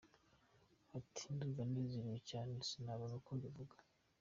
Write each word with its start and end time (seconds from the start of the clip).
Ati″Ndumva 0.97 1.61
nezerewe 1.71 2.19
cyane 2.29 2.53
sinabona 2.69 3.13
uko 3.19 3.29
mbivuga. 3.37 3.75